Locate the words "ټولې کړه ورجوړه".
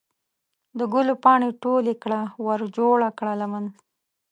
1.63-3.09